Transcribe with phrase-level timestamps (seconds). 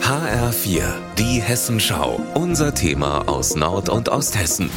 [0.00, 0.84] HR4,
[1.18, 2.20] die Hessenschau.
[2.34, 4.70] Unser Thema aus Nord- und Osthessen.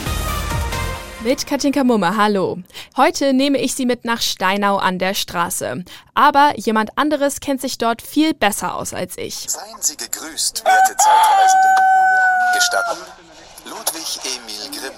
[1.24, 2.60] Mit Katinka Mumme, hallo.
[2.98, 5.84] Heute nehme ich Sie mit nach Steinau an der Straße.
[6.14, 9.46] Aber jemand anderes kennt sich dort viel besser aus als ich.
[9.48, 11.70] Seien Sie gegrüßt, werte Zeitreisende.
[12.54, 13.02] Gestatten,
[13.66, 14.55] Ludwig Emil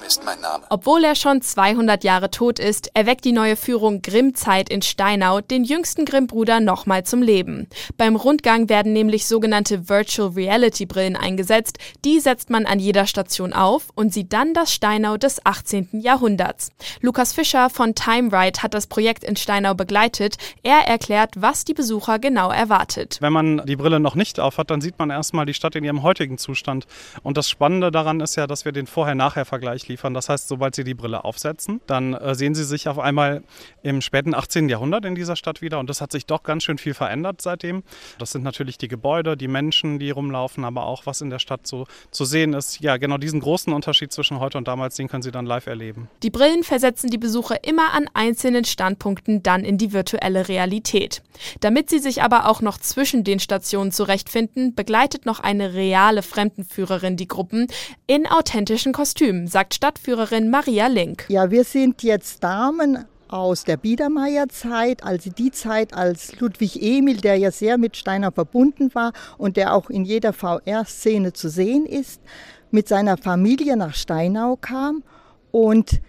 [0.07, 0.63] ist mein Name.
[0.69, 5.65] Obwohl er schon 200 Jahre tot ist, erweckt die neue Führung Grimm-Zeit in Steinau den
[5.65, 7.67] jüngsten Grimm-Bruder nochmal zum Leben.
[7.97, 11.77] Beim Rundgang werden nämlich sogenannte Virtual Reality Brillen eingesetzt.
[12.05, 15.89] Die setzt man an jeder Station auf und sieht dann das Steinau des 18.
[15.91, 16.69] Jahrhunderts.
[17.01, 20.37] Lukas Fischer von Time Ride hat das Projekt in Steinau begleitet.
[20.63, 23.17] Er erklärt, was die Besucher genau erwartet.
[23.19, 26.01] Wenn man die Brille noch nicht aufhat, dann sieht man erstmal die Stadt in ihrem
[26.01, 26.87] heutigen Zustand.
[27.23, 29.96] Und das Spannende daran ist ja, dass wir den Vorher-Nachher-Vergleich liefern.
[29.97, 33.43] Das heißt, sobald Sie die Brille aufsetzen, dann äh, sehen Sie sich auf einmal
[33.83, 34.69] im späten 18.
[34.69, 35.79] Jahrhundert in dieser Stadt wieder.
[35.79, 37.83] Und das hat sich doch ganz schön viel verändert seitdem.
[38.19, 41.67] Das sind natürlich die Gebäude, die Menschen, die rumlaufen, aber auch was in der Stadt
[41.67, 42.79] so zu sehen ist.
[42.81, 46.09] Ja, genau diesen großen Unterschied zwischen heute und damals, den können Sie dann live erleben.
[46.23, 51.21] Die Brillen versetzen die Besucher immer an einzelnen Standpunkten dann in die virtuelle Realität.
[51.59, 57.17] Damit sie sich aber auch noch zwischen den Stationen zurechtfinden, begleitet noch eine reale Fremdenführerin
[57.17, 57.67] die Gruppen
[58.07, 61.23] in authentischen Kostümen, sagt Stadtführerin Maria Link.
[61.29, 67.37] Ja, wir sind jetzt Damen aus der Biedermeierzeit, also die Zeit, als Ludwig Emil, der
[67.37, 72.21] ja sehr mit Steiner verbunden war und der auch in jeder VR-Szene zu sehen ist,
[72.69, 75.03] mit seiner Familie nach Steinau kam
[75.51, 76.01] und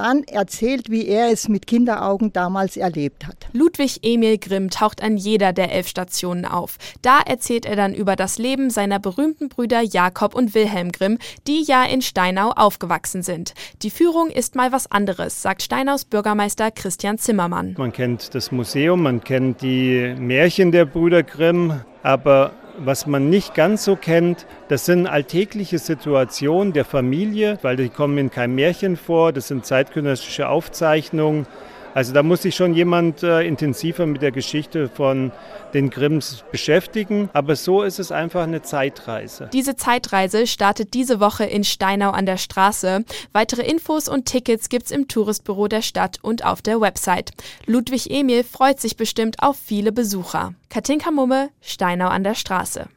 [0.00, 3.48] dann erzählt, wie er es mit Kinderaugen damals erlebt hat.
[3.52, 6.78] Ludwig Emil Grimm taucht an jeder der elf Stationen auf.
[7.02, 11.62] Da erzählt er dann über das Leben seiner berühmten Brüder Jakob und Wilhelm Grimm, die
[11.64, 13.52] ja in Steinau aufgewachsen sind.
[13.82, 17.74] Die Führung ist mal was anderes, sagt Steinaus Bürgermeister Christian Zimmermann.
[17.76, 22.52] Man kennt das Museum, man kennt die Märchen der Brüder Grimm, aber
[22.82, 28.16] was man nicht ganz so kennt, das sind alltägliche Situationen der Familie, weil die kommen
[28.18, 31.46] in keinem Märchen vor, das sind zeitgenössische Aufzeichnungen.
[31.94, 35.32] Also da muss sich schon jemand äh, intensiver mit der Geschichte von
[35.74, 37.30] den Grimms beschäftigen.
[37.32, 39.48] Aber so ist es einfach eine Zeitreise.
[39.52, 43.04] Diese Zeitreise startet diese Woche in Steinau an der Straße.
[43.32, 47.32] Weitere Infos und Tickets gibt's im Touristbüro der Stadt und auf der Website.
[47.66, 50.54] Ludwig Emil freut sich bestimmt auf viele Besucher.
[50.68, 52.90] Katinka Mumme, Steinau an der Straße.